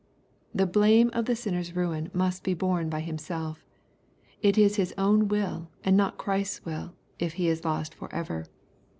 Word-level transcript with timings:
—The 0.55 0.65
blame 0.65 1.11
of 1.13 1.25
the 1.25 1.35
sinner's 1.35 1.75
ruin 1.75 2.09
must 2.11 2.41
be 2.43 2.55
borne 2.55 2.89
by 2.89 3.03
himselC 3.03 3.57
It 4.41 4.57
is 4.57 4.77
his 4.77 4.95
own 4.97 5.29
wiU, 5.29 5.67
and 5.83 5.95
not 5.95 6.17
Christ's 6.17 6.65
will, 6.65 6.95
if 7.19 7.33
he 7.33 7.47
is 7.47 7.63
lost 7.63 7.93
forever. 7.93 8.47